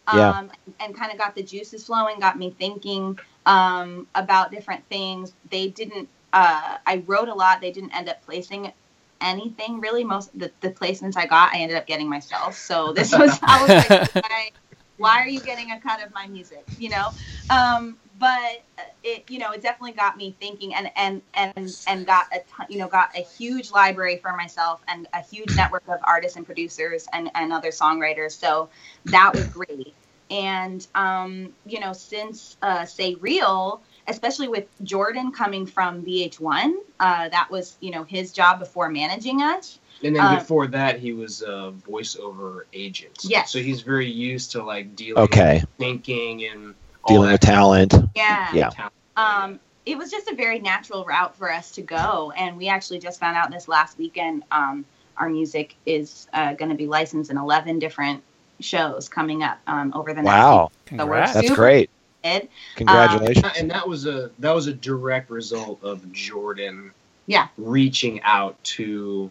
[0.06, 0.48] Um, Yeah.
[0.80, 5.34] and kind of got the juices flowing, got me thinking um, about different things.
[5.50, 7.60] They didn't uh, I wrote a lot.
[7.60, 8.72] They didn't end up placing
[9.20, 10.04] anything really.
[10.04, 12.56] Most the, the placements I got, I ended up getting myself.
[12.56, 14.50] So this was I was like, why,
[14.98, 16.64] why are you getting a cut of my music?
[16.78, 17.08] You know,
[17.50, 18.64] um, but
[19.02, 22.66] it you know it definitely got me thinking and and and and got a ton,
[22.68, 26.46] you know got a huge library for myself and a huge network of artists and
[26.46, 28.32] producers and and other songwriters.
[28.32, 28.68] So
[29.06, 29.94] that was great.
[30.30, 37.28] And um, you know, since uh, say real, especially with Jordan coming from VH1, uh,
[37.30, 39.78] that was you know his job before managing us.
[40.04, 43.18] And then Um, before that, he was a voiceover agent.
[43.24, 43.50] Yes.
[43.50, 45.54] So he's very used to like dealing, Okay.
[45.54, 46.74] with thinking, and all
[47.08, 47.94] Dealing that with talent.
[48.14, 48.52] Yeah.
[48.54, 48.70] Yeah.
[49.16, 52.98] Um, it was just a very natural route for us to go, and we actually
[52.98, 54.44] just found out this last weekend.
[54.52, 54.84] Um,
[55.16, 58.22] our music is uh, going to be licensed in 11 different
[58.60, 60.26] shows coming up um, over the next.
[60.26, 60.70] Wow.
[60.88, 61.32] So we're Congrats.
[61.34, 61.90] That's great.
[62.22, 62.48] excited.
[62.76, 63.46] Congratulations.
[63.58, 66.92] and that was a that was a direct result of Jordan
[67.26, 67.48] Yeah.
[67.56, 69.30] reaching out to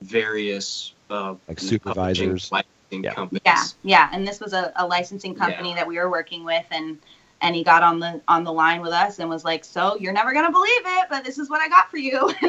[0.00, 2.48] various uh, Like supervisors.
[2.50, 3.14] publishing, licensing Yeah.
[3.14, 3.42] companies.
[3.44, 5.76] Yeah, yeah, and this was a, a licensing company Yeah.
[5.76, 6.98] that we were working with, and
[7.40, 10.12] and he got on the on the line with us and was like, "So you're
[10.12, 12.32] never gonna believe it, but this is what I got for you."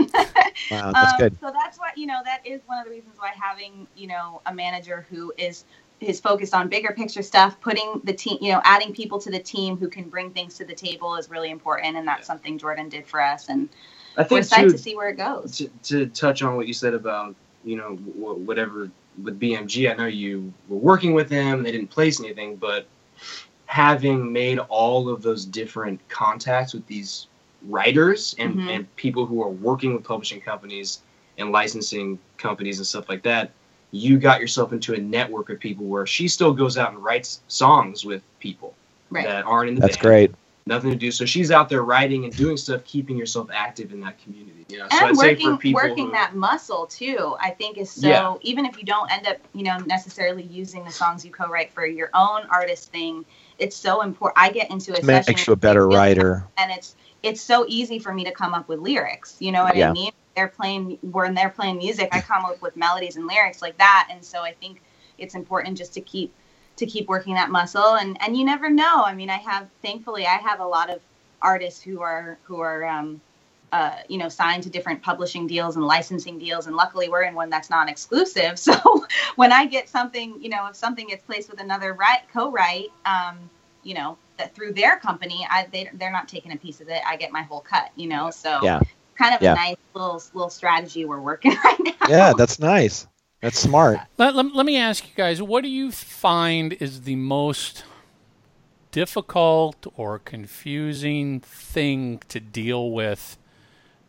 [0.70, 1.38] Wow, that's Um, good.
[1.42, 4.42] So that's why you know that is one of the reasons why having you know
[4.46, 5.66] a manager who is
[6.02, 9.40] is focused on bigger picture stuff, putting the team, you know, adding people to the
[9.40, 12.90] team who can bring things to the table is really important, and that's something Jordan
[12.90, 13.70] did for us, and
[14.18, 15.58] I we're think psyched too, to see where it goes.
[15.60, 19.92] to, to touch on what you said about you know w- whatever with BMG.
[19.92, 22.88] I know you were working with them; they didn't place anything, but
[23.66, 27.28] having made all of those different contacts with these
[27.70, 28.70] writers and, Mhm.
[28.70, 31.00] and people who are working with publishing companies
[31.38, 33.52] and licensing companies and stuff like that,
[33.92, 37.42] you got yourself into a network of people where she still goes out and writes
[37.48, 38.74] songs with people
[39.10, 39.26] Right.
[39.26, 40.32] that aren't in the That's band great.
[40.66, 41.12] Nothing to do.
[41.12, 44.66] So she's out there writing and doing stuff, keeping yourself active in that community.
[44.70, 47.52] You know, so and I'd say working for people working who, that muscle too i
[47.52, 48.36] think is so Yeah.
[48.42, 51.86] even if you don't end up you know necessarily using the songs you co-write for
[51.86, 53.24] your own artist thing
[53.60, 56.48] it's so important i get into a It session makes you a better with- writer.
[56.58, 59.76] and it's it's so easy for me to come up with lyrics you know what
[59.76, 59.90] Yeah.
[59.90, 63.62] i mean they're playing when they're playing music i come up with melodies and lyrics
[63.62, 64.82] like that and so i think
[65.20, 66.34] it's important just to keep
[66.78, 70.26] to keep working that muscle and and you never know i mean i have thankfully
[70.26, 71.00] i have a lot of
[71.42, 73.22] artists who are who are um
[73.74, 77.34] uh, you know, signed to different publishing deals and licensing deals, and luckily we're in
[77.34, 78.60] one that's non-exclusive.
[78.64, 79.06] So
[79.36, 83.50] when I get something, you know, if something gets placed with another right co-write, um,
[83.82, 87.02] you know, that through their company, I they they're not taking a piece of it.
[87.06, 88.30] I get my whole cut, you know.
[88.30, 88.80] So Yeah.
[89.16, 89.54] kind of Yeah.
[89.54, 92.08] a nice little little strategy we're working right now.
[92.08, 93.08] Yeah, that's nice.
[93.44, 94.00] That's smart.
[94.18, 97.84] Let, let, let me ask you guys, what do you find is the most
[98.92, 103.38] difficult or confusing thing to deal with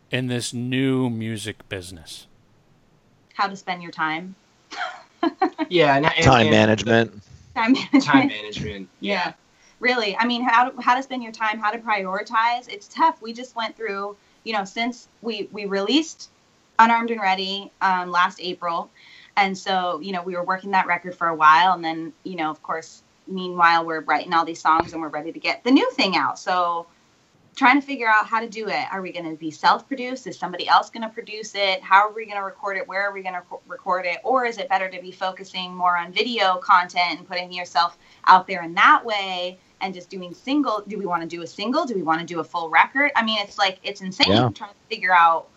[0.09, 2.27] in this new music business?
[3.33, 4.35] How to spend your time,
[5.67, 7.21] yeah, and, and, Time and management.
[7.55, 8.03] time management.
[8.05, 8.89] time management.
[9.01, 9.33] Yeah.
[9.81, 10.15] Really.
[10.15, 12.69] I mean, how to, how to spend your time, how to prioritize.
[12.69, 13.21] It's tough.
[13.21, 16.29] We just went through, you know, since we, we released
[16.79, 18.89] Unarmed and Ready um, last April.
[19.37, 21.73] And so, you know, we were working that record for a while.
[21.73, 25.31] And then, you know, of course, meanwhile, we're writing all these songs and we're ready
[25.31, 26.39] to get the new thing out.
[26.39, 26.87] So,
[27.55, 28.85] trying to figure out how to do it.
[28.91, 30.27] Are we going to be self produced?
[30.27, 31.81] Is somebody else going to produce it?
[31.81, 32.87] How are we going to record it?
[32.87, 34.17] Where are we going to record it?
[34.23, 38.47] Or is it better to be focusing more on video content and putting yourself out
[38.47, 40.83] there in that way and just doing single?
[40.87, 41.85] Do we want to do a single?
[41.85, 43.11] Do we want to do a full record?
[43.15, 44.49] I mean, it's like, it's insane Yeah.
[44.53, 45.47] trying to figure out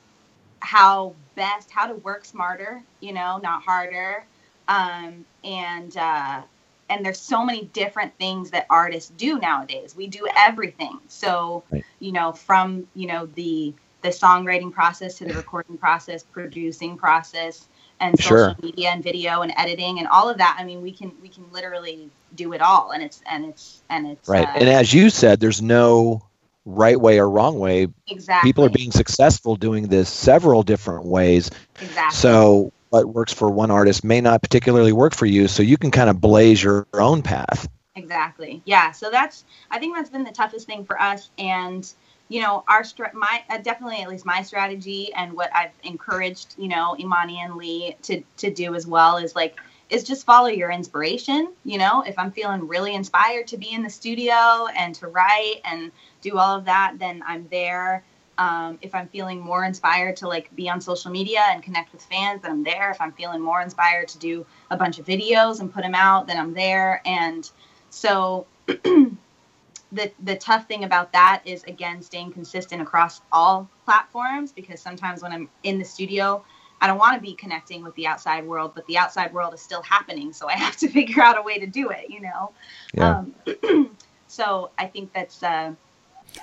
[0.61, 4.27] how best, how to work smarter, you know, not harder.
[4.68, 6.42] Um, and, uh,
[6.88, 9.94] and there's so many different things that artists do nowadays.
[9.97, 10.99] We do everything.
[11.09, 11.85] So, Right.
[11.99, 17.68] you know, from, you know, the the songwriting process to the recording process, producing process,
[18.01, 18.57] and social Sure.
[18.62, 20.57] media and video and editing and all of that.
[20.59, 24.07] I mean, we can we can literally do it all, and it's and it's and
[24.07, 24.49] it's Right.
[24.49, 26.23] uh, And as you said, there's no
[26.68, 27.88] right way or wrong way.
[28.07, 31.50] exactly People are being successful doing this several different ways.
[31.81, 35.48] exactly So what works for one artist may not particularly work for you.
[35.48, 37.68] So you can kind of blaze your own path.
[37.96, 38.62] Exactly.
[38.64, 38.92] Yeah.
[38.92, 41.90] So that's I think that's been the toughest thing for us, and
[42.28, 46.54] you know our str- my uh, definitely at least my strategy and what I've encouraged
[46.59, 49.59] you know Imani and Lee to to do as well is like
[49.90, 51.52] is just follow your inspiration.
[51.64, 55.61] You know, if I'm feeling really inspired to be in the studio and to write
[55.64, 58.04] and do all of that, then I'm there.
[58.38, 62.02] Um, if I'm feeling more inspired to like be on social media and connect with
[62.02, 62.90] fans, then I'm there.
[62.90, 66.28] If I'm feeling more inspired to do a bunch of videos and put them out,
[66.28, 67.02] then I'm there.
[67.04, 67.50] And
[67.90, 74.81] so the the tough thing about that is again staying consistent across all platforms because
[74.81, 76.44] sometimes when I'm in the studio,
[76.81, 79.61] I don't want to be connecting with the outside world, but the outside world is
[79.61, 82.09] still happening, so I have to figure out a way to do it.
[82.09, 82.52] You know.
[82.94, 83.24] Yeah.
[83.66, 83.96] Um,
[84.28, 85.42] so I think that's.
[85.42, 85.72] Uh,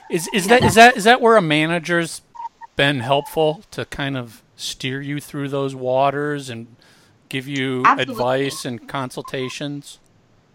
[0.09, 2.21] Is is that is that is that where a manager's
[2.75, 6.75] been helpful to kind of steer you through those waters and
[7.29, 8.13] give you Absolutely.
[8.13, 9.99] advice and consultations?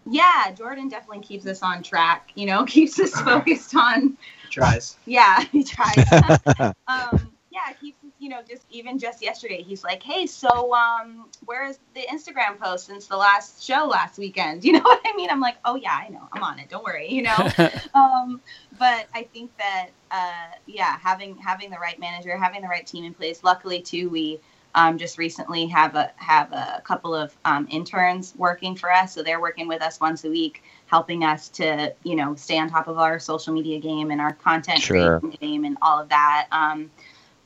[0.05, 2.31] yeah, Jordan definitely keeps us on track.
[2.35, 4.17] You know, keeps us focused on
[4.49, 4.97] Tries.
[5.05, 5.97] Yeah, he tries.
[6.87, 11.79] um, yeah, keeps you know just even just yesterday, he's like, "Hey, so um, where's
[11.95, 15.29] the Instagram post since the last show last weekend?" You know what I mean?
[15.29, 16.27] I'm like, "Oh yeah, I know.
[16.31, 16.69] I'm on it.
[16.69, 17.49] Don't worry." You know.
[17.95, 18.39] um,
[18.77, 23.03] but I think that uh, yeah, having having the right manager, having the right team
[23.03, 23.43] in place.
[23.43, 24.39] Luckily, too, we
[24.75, 29.23] um, just recently have a have a couple of um, interns working for us, so
[29.23, 32.87] they're working with us once a week, helping us to you know stay on top
[32.87, 35.19] of our social media game and our content Sure.
[35.41, 36.47] game and all of that.
[36.51, 36.91] Um,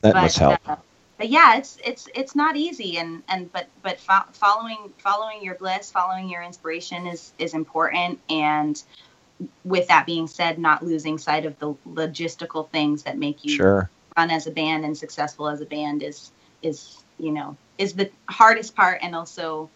[0.06, 0.60] That but, must help.
[0.68, 0.76] uh,
[1.18, 5.54] but yeah, it's it's it's not easy, and and but but fo- following following your
[5.54, 8.80] bliss, following your inspiration is is important, and
[9.64, 13.90] with that being said, not losing sight of the logistical things that make you Sure.
[14.16, 18.10] run as a band and successful as a band is is you know is the
[18.28, 19.68] hardest part, and also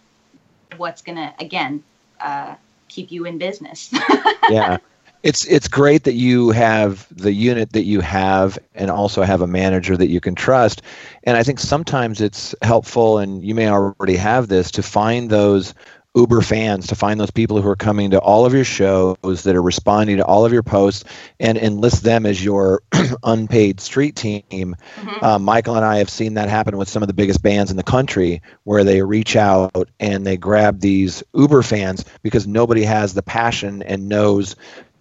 [0.76, 1.82] what's gonna again
[2.20, 2.54] uh,
[2.88, 3.92] keep you in business.
[4.50, 4.78] yeah
[5.22, 9.46] it's it's great that you have the unit that you have and also have a
[9.46, 10.82] manager that you can trust
[11.24, 15.74] and i think sometimes it's helpful and you may already have this to find those
[16.16, 19.54] uber fans to find those people who are coming to all of your shows that
[19.54, 21.04] are responding to all of your posts
[21.38, 22.82] and enlist them as your
[23.22, 25.22] unpaid street team Mhm.
[25.22, 27.76] uh, Michael and I have seen that happen with some of the biggest bands in
[27.76, 33.14] the country, where they reach out and they grab these Uber fans because nobody has
[33.14, 34.56] the passion and knows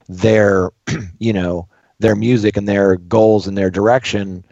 [0.09, 0.71] their,
[1.19, 1.69] you know,
[1.99, 4.43] their music and their goals and their direction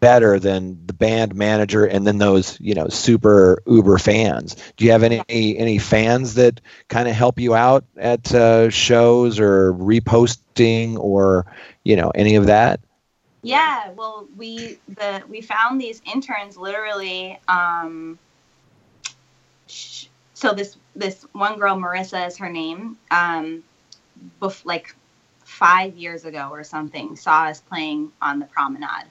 [0.00, 4.90] better than the band manager and then those you know super uber fans do you
[4.90, 10.98] have any any fans that kind of help you out at uh, shows or reposting
[10.98, 11.46] or
[11.82, 12.78] you know any of that
[13.42, 17.38] Yeah, well, we the we found these interns literally.
[17.48, 18.18] Um,
[19.66, 22.98] so this this one girl, Marissa, is her name.
[23.10, 23.62] Um,
[24.40, 24.94] bef- like
[25.44, 29.10] five years ago or something, saw us playing on the promenade,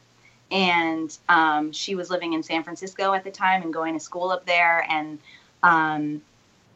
[0.52, 4.30] and um, she was living in San Francisco at the time and going to school
[4.30, 5.20] up there, and
[5.64, 6.22] um,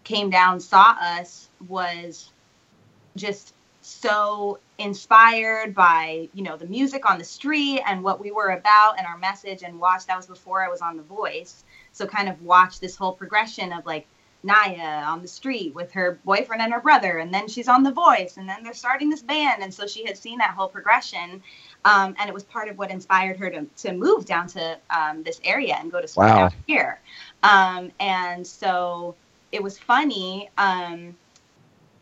[0.04, 2.32] came down, saw us, was
[3.15, 8.50] just so inspired by you know the music on the street and what we were
[8.50, 10.08] about and our message and watched.
[10.08, 11.63] That was before i was on the voice.
[11.91, 14.08] So kind of watched this whole progression of like
[14.45, 17.91] Naia on the street with her boyfriend and her brother and then she's on the
[17.91, 21.41] voice and then they're starting this band and so she had seen that whole progression
[21.86, 25.23] um, and it was part of what inspired her to, to move down to um,
[25.23, 26.49] this area and go to school Wow.
[26.67, 27.01] here
[27.43, 29.15] um, and so
[29.51, 31.15] it was funny um,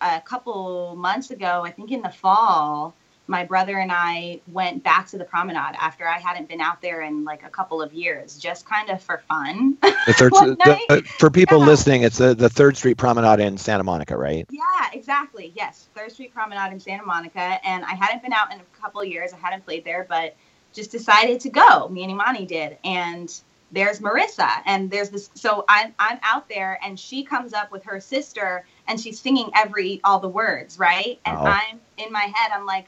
[0.02, 2.96] a couple months ago, I think in the fall,
[3.32, 7.02] my brother and I went back to the promenade after I hadn't been out there
[7.02, 9.78] in like a couple of years, just kind of for fun.
[10.06, 11.66] The third, the, for people Yeah.
[11.66, 14.48] listening, it's the, the Third Street Promenade in Santa Monica, right?
[14.52, 15.54] yeah, exactly.
[15.56, 19.02] Yes, Third Street Promenade in Santa Monica, and I hadn't been out in a couple
[19.02, 19.34] of years.
[19.34, 20.36] I hadn't played there, but
[20.74, 21.88] just decided to go.
[21.90, 23.34] Me and Imani did, and
[23.72, 25.30] there's Marissa, and there's this.
[25.36, 29.52] So I'm I'm out there, and she comes up with her sister, and she's singing
[29.56, 31.20] every all the words, right?
[31.26, 31.46] And Wow.
[31.46, 32.88] I'm in my head, I'm like,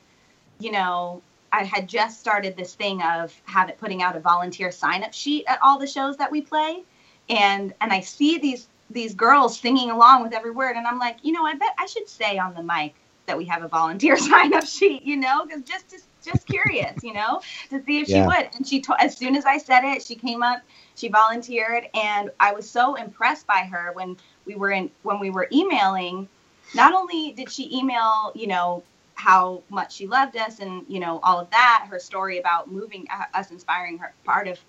[0.63, 5.03] you know, I had just started this thing of having putting out a volunteer sign
[5.03, 6.83] up sheet at all the shows that we play,
[7.29, 11.17] and and I see these these girls singing along with every word, and I'm like,
[11.23, 12.95] you know, I bet I should say on the mic
[13.27, 17.03] that we have a volunteer sign up sheet, you know, because just just just curious,
[17.03, 18.23] you know, to see if Yeah.
[18.23, 18.49] she would.
[18.55, 20.61] And she to- as soon as I said it, she came up,
[20.95, 25.29] she volunteered, and I was so impressed by her when we were in when we
[25.29, 26.29] were emailing.
[26.73, 28.83] Not only did she email, you know,
[29.15, 33.05] how much she loved us and you know all of that, her story about moving
[33.11, 34.59] uh, us, inspiring her, part of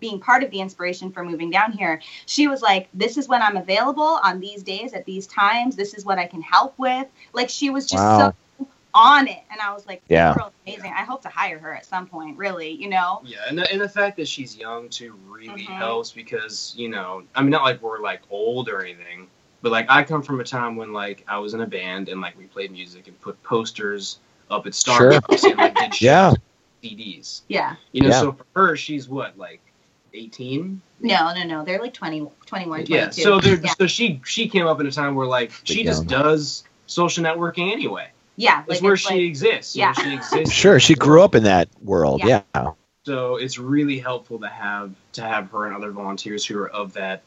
[0.00, 2.00] being part of the inspiration for moving down here.
[2.26, 5.76] She was like, "This is when I'm available on these days at these times.
[5.76, 8.34] This is what I can help with." Like she was just Wow.
[8.58, 10.34] so on it, and I was like, "This Yeah.
[10.34, 10.92] girl's amazing.
[10.96, 12.36] I hope to hire her at some point.
[12.38, 15.76] Really, you know." Yeah, and the, and the fact that she's young too really Mhm.
[15.76, 19.28] helps because you know, I mean, not like we're like old or anything,
[19.62, 22.20] but like I come from a time when like I was in a band and
[22.20, 24.18] like we played music and put posters
[24.50, 25.12] up at Sure.
[25.12, 26.32] Starbucks and like did shows Yeah.
[26.82, 27.42] CDs.
[27.48, 27.76] Yeah.
[27.92, 28.20] You know, Yeah.
[28.20, 29.60] so for her, she's what like
[30.14, 30.80] eighteen.
[31.00, 31.64] No, no, no.
[31.64, 32.92] They're like 20, 21, 22.
[32.92, 33.72] Yeah, so they're yeah.
[33.78, 37.70] so she she came up in a time where like she just does social networking
[37.72, 38.08] anyway.
[38.36, 39.76] Yeah, It's like where it's she like- exists.
[39.76, 39.92] Yeah.
[39.92, 40.54] she exists.
[40.54, 42.22] Sure, she grew up in that world.
[42.24, 42.42] Yeah.
[42.54, 42.70] Yeah.
[43.04, 46.92] So it's really helpful to have to have her and other volunteers who are of
[46.94, 47.22] that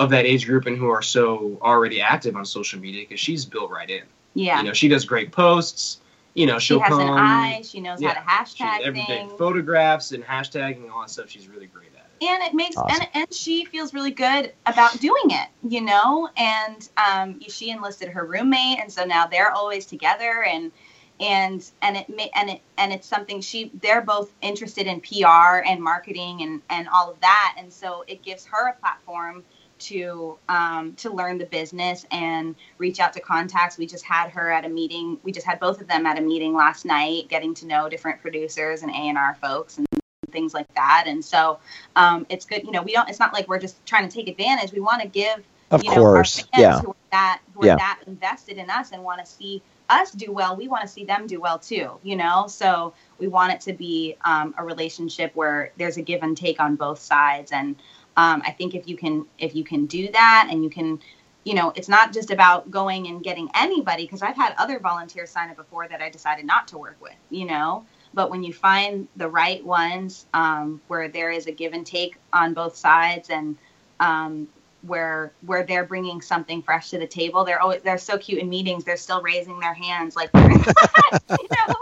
[0.00, 3.44] of that age group and who are so already active on social media because she's
[3.44, 4.02] built right in.
[4.34, 4.58] yeah.
[4.60, 6.00] You know, she does great posts.
[6.34, 7.00] You know, she she'll has come.
[7.00, 7.62] an eye.
[7.64, 9.38] She knows yeah, how to she- hashtag everything, things.
[9.38, 11.28] photographs and hashtagging and all that stuff.
[11.28, 12.26] She's really great at it.
[12.28, 13.00] and it makes Awesome.
[13.02, 18.08] and, and she feels really good about doing it you know and um, she enlisted
[18.10, 20.70] her roommate and so now they're always together and
[21.18, 25.26] and and it may and it and it's something she they're both interested in pr
[25.66, 29.42] and marketing and and all of that and so it gives her a platform
[29.80, 33.78] to um, to learn the business and reach out to contacts.
[33.78, 35.18] We just had her at a meeting.
[35.22, 38.20] We just had both of them at a meeting last night, getting to know different
[38.20, 39.86] producers and A and R folks and
[40.30, 41.04] things like that.
[41.06, 41.58] And so
[41.96, 42.62] um, it's good.
[42.64, 43.08] You know, we don't.
[43.08, 44.72] It's not like we're just trying to take advantage.
[44.72, 46.38] We want to give Of you know, course.
[46.38, 46.80] our fans Yeah.
[46.80, 47.76] who are that who are Yeah.
[47.76, 50.54] that invested in us and want to see us do well.
[50.54, 51.98] We want to see them do well too.
[52.04, 56.22] You know, so we want it to be um, a relationship where there's a give
[56.22, 57.50] and take on both sides.
[57.50, 57.74] And
[58.16, 61.00] um, I think if you can if you can do that and you can
[61.44, 65.30] you know, it's not just about going and getting anybody because I've had other volunteers
[65.30, 67.84] sign up before that I decided not to work with, you know.
[68.12, 72.16] But when you find the right ones um, where there is a give and take
[72.32, 73.56] on both sides and
[74.00, 74.48] um,
[74.82, 78.48] where where they're bringing something fresh to the table, they're always they're so cute in
[78.48, 78.84] meetings.
[78.84, 81.74] They're still raising their hands like, you know,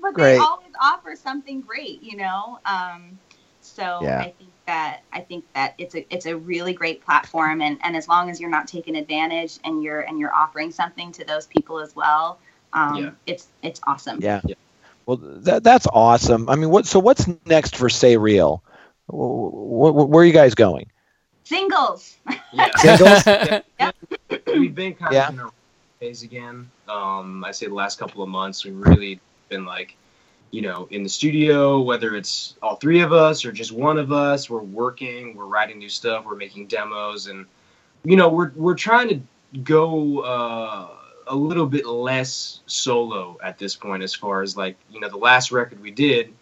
[0.00, 0.32] but Great.
[0.32, 2.58] they always offer something great, you know.
[2.66, 3.18] Um,
[3.78, 4.20] so Yeah.
[4.20, 7.96] I think that I think that it's a it's a really great platform, and, and
[7.96, 11.46] as long as you're not taking advantage and you're and you're offering something to those
[11.46, 12.38] people as well,
[12.72, 13.10] um, Yeah.
[13.26, 14.18] it's it's awesome.
[14.20, 14.40] Yeah.
[14.44, 14.56] Yeah.
[15.06, 16.48] Well, that that's awesome.
[16.50, 16.84] I mean, what?
[16.86, 18.60] So what's next for SayReal?
[19.06, 20.90] Wh- wh- where are you guys going?
[21.44, 22.18] Singles.
[22.52, 22.68] Yeah.
[22.76, 23.62] Singles?
[24.46, 25.28] We've been kind Yeah.
[25.28, 25.50] of in a
[25.98, 26.70] phase again.
[26.88, 29.18] Um, I say the last couple of months, we've really
[29.48, 29.96] been like,
[30.50, 34.12] you know, in the studio, whether it's all three of us or just one of
[34.12, 37.46] us, we're working, we're writing new stuff, we're making demos, and
[38.04, 39.20] you know, we're we're trying to
[39.58, 40.88] go uh,
[41.26, 45.16] a little bit less solo at this point, as far as like, you know, the
[45.16, 46.32] last record we did,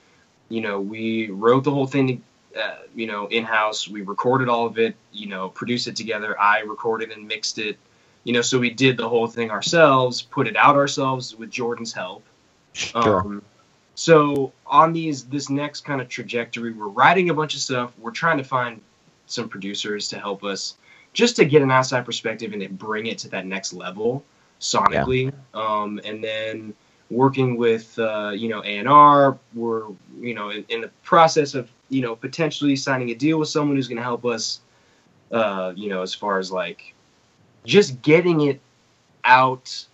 [0.48, 2.22] you know, we wrote the whole thing
[2.56, 3.86] uh, you know, in house.
[3.86, 6.40] We recorded all of it, you know, produced it together.
[6.40, 7.76] I recorded and mixed it,
[8.24, 11.92] you know, so we did the whole thing ourselves, put it out ourselves with Jordan's
[11.92, 12.24] help.
[12.72, 13.20] Sure.
[13.20, 13.42] Um,
[13.96, 17.92] so on these this next kind of trajectory, we're writing a bunch of stuff.
[17.98, 18.82] We're trying to find
[19.26, 20.76] some producers to help us
[21.14, 24.22] just to get an outside perspective and then bring it to that next level
[24.60, 25.32] sonically.
[25.54, 26.74] Um, and then
[27.10, 29.86] working with uh, you know A and R, we're
[30.20, 33.76] you know in, in the process of you know potentially signing a deal with someone
[33.76, 34.60] who's going to help us.
[35.32, 36.94] Uh, you know, as far as like
[37.64, 38.60] just getting it
[39.24, 39.86] out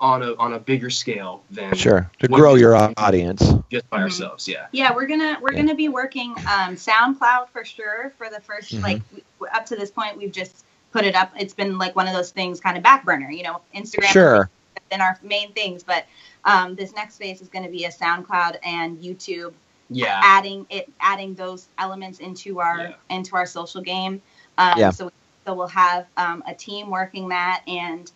[0.00, 2.10] on a on a bigger scale than Sure.
[2.20, 3.42] To grow your audience.
[3.70, 4.02] just by Mhm.
[4.02, 4.48] ourselves.
[4.48, 4.66] Yeah.
[4.72, 5.60] Yeah, we're gonna we're Yeah.
[5.60, 8.82] gonna be working um, SoundCloud for sure for the 1st Mhm.
[8.82, 9.22] like w-
[9.54, 11.30] up to this point we've just put it up.
[11.38, 13.60] It's been like one of those things kind of back burner, you know.
[13.74, 14.36] Instagram Sure.
[14.74, 16.06] has been our main things, but
[16.44, 19.52] um, this next phase is going to be a SoundCloud and YouTube
[19.90, 20.20] Yeah.
[20.24, 22.92] adding it adding those elements into our Yeah.
[23.10, 24.22] into our social game.
[24.58, 24.90] Um, Yeah.
[24.90, 25.12] So
[25.46, 28.10] so we'll have um, a team working that and.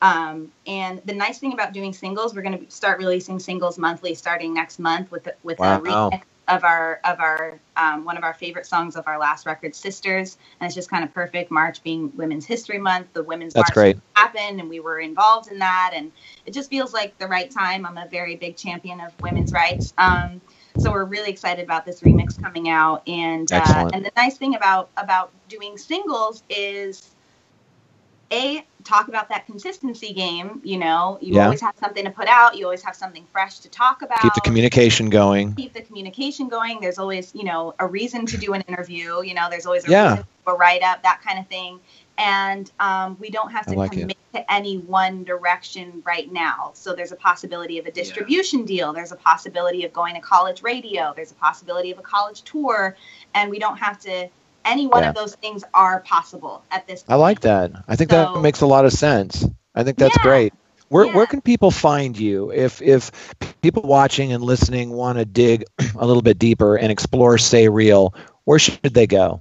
[0.00, 4.14] Um, and the nice thing about doing singles, we're going to start releasing singles monthly
[4.14, 5.78] starting next month with with Wow.
[5.78, 9.46] a remix of our of our um, one of our favorite songs of our last
[9.46, 11.50] record, "Sisters," and it's just kind of perfect.
[11.50, 13.98] March being Women's History Month, the Women's That's March great.
[14.14, 16.10] happened, and we were involved in that, and
[16.46, 17.84] it just feels like the right time.
[17.84, 19.92] I'm a very big champion of women's rights.
[19.98, 20.40] Um,
[20.78, 24.54] so we're really excited about this remix coming out, and uh, and the nice thing
[24.54, 27.10] about about doing singles is
[28.32, 30.60] a talk about that consistency game.
[30.64, 31.44] You know, you Yeah.
[31.44, 32.56] always have something to put out.
[32.56, 34.20] You always have something fresh to talk about.
[34.20, 35.54] Keep the communication going.
[35.54, 36.80] Keep the communication going.
[36.80, 39.22] There's always, you know, a reason to do an interview.
[39.22, 40.10] You know, there's always a Yeah.
[40.10, 41.80] reason to write up, that kind of thing.
[42.16, 44.00] And um, we don't have to like it.
[44.00, 46.72] commit to any one direction right now.
[46.74, 48.92] So there's a possibility of a distribution deal.
[48.92, 51.12] There's a possibility of going to college radio.
[51.14, 52.96] There's a possibility of a college tour,
[53.34, 54.28] and we don't have to.
[54.68, 55.08] Any one Yeah.
[55.10, 57.04] of those things are possible at this.
[57.08, 57.72] I like that.
[57.88, 59.44] I think So- that makes a lot of sense.
[59.74, 60.22] I think that's Yeah.
[60.22, 60.52] great.
[60.88, 61.14] Where Yeah.
[61.16, 63.10] where can people find you if if
[63.62, 65.64] people watching and listening want to dig
[65.98, 68.14] a little bit deeper and explore SayReal?
[68.44, 69.40] Where should they go?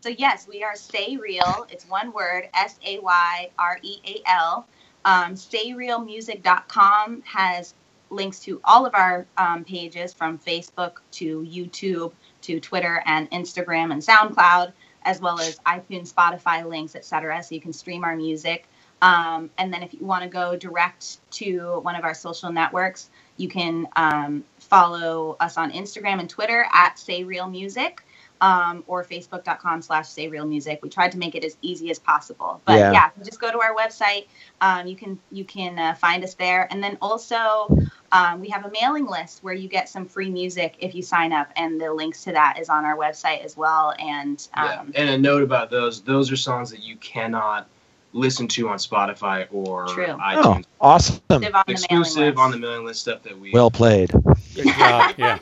[0.00, 1.70] So yes, we are SayReal.
[1.70, 4.66] It's one word, S A Y R E A L.
[5.04, 7.74] Um, SayRealMusic.com has
[8.10, 12.12] links to all of our um, pages from Facebook to YouTube
[12.42, 14.72] to Twitter and Instagram and SoundCloud,
[15.02, 17.42] as well as iTunes, Spotify links, etc.
[17.42, 18.68] So you can stream our music.
[19.00, 23.10] Um, and then if you want to go direct to one of our social networks,
[23.36, 28.04] you can um, follow us on Instagram and Twitter at Say Real Music.
[28.42, 32.00] Um, or facebook.com slash say real music we tried to make it as easy as
[32.00, 32.90] possible but Yeah.
[32.92, 34.26] yeah, just go to our website
[34.60, 37.68] um, you can you can uh, find us there and then also
[38.10, 41.32] um, we have a mailing list where you get some free music if you sign
[41.32, 44.80] up and the links to that is on our website as well and Yeah.
[44.80, 47.68] um, And a note about those: those are songs that you cannot
[48.12, 50.06] listen to on Spotify or True.
[50.08, 50.64] Oh, iTunes.
[50.80, 51.20] awesome.
[51.30, 53.52] live on the Exclusive on the mailing list stuff that we.
[53.52, 54.10] Well played.
[54.54, 55.14] Good job.
[55.16, 55.38] yeah.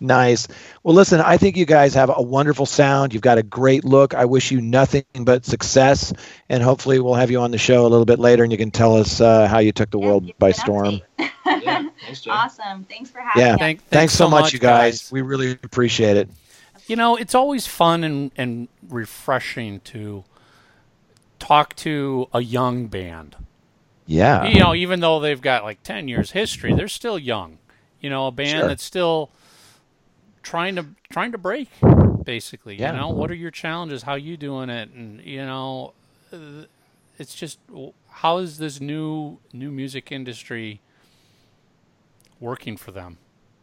[0.00, 0.46] Nice.
[0.84, 3.12] Well, listen, I think you guys have a wonderful sound.
[3.12, 4.14] You've got a great look.
[4.14, 6.12] I wish you nothing but success,
[6.48, 8.70] and hopefully, we'll have you on the show a little bit later, and you can
[8.70, 11.00] tell us uh, how you took the Yeah, world by storm.
[11.18, 11.88] yeah.
[12.00, 13.54] Thanks, awesome thanks for having Yeah.
[13.54, 15.10] us Thank, Thanks, so much, you guys.
[15.10, 16.28] We really appreciate it.
[16.86, 20.24] You know, it's always fun and, and refreshing to
[21.38, 23.36] talk to a young band.
[24.06, 24.46] Yeah.
[24.46, 27.58] You know, even though they've got like 10 years history, they're still young.
[28.00, 28.68] You know, a band Sure.
[28.68, 29.30] that's still
[30.48, 31.68] trying to trying to break
[32.24, 32.92] basically, Yeah.
[32.92, 34.02] you know, what are your challenges?
[34.02, 34.88] How you doing it?
[34.90, 35.92] And you know,
[36.32, 36.64] uh,
[37.18, 37.58] it's just
[38.10, 40.80] how is this new new music industry
[42.40, 43.18] working for them?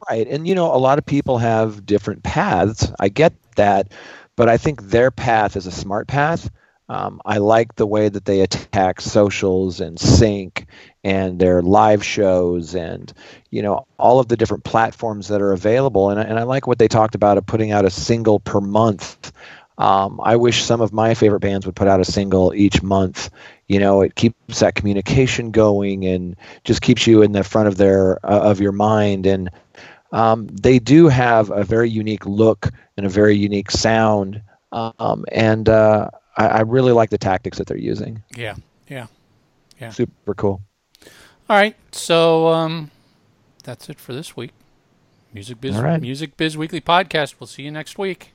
[0.10, 0.28] Right.
[0.28, 2.92] And, you know, a lot of people have different paths.
[3.00, 3.92] I get that.
[4.36, 6.52] But I think their path is a smart path.
[6.90, 10.68] Um, I like the way that they attack socials and sync
[11.06, 13.14] and their live shows and,
[13.52, 16.10] you know, all of the different platforms that are available.
[16.10, 18.60] And, I- and I like what they talked about of putting out a single per
[18.60, 19.32] month.
[19.78, 23.30] Um, I wish some of my favorite bands would put out a single each month.
[23.68, 27.78] You know, it keeps that communication going and just keeps you in the front of
[27.78, 29.28] their uh, of your mind.
[29.28, 29.50] And
[30.12, 34.42] um, they do have a very unique look and a very unique sound.
[34.72, 38.24] Um, and uh, I, I really like the tactics that they're using.
[38.36, 38.56] yeah
[38.90, 39.08] Yeah.
[39.80, 39.92] Yeah.
[39.92, 40.62] Super cool.
[41.50, 41.76] All right.
[41.92, 42.92] So um
[43.64, 44.52] that's it for this week.
[45.34, 46.02] Music Biz right.
[46.02, 47.36] Music Biz Weekly Podcast.
[47.40, 48.32] We'll see you next week.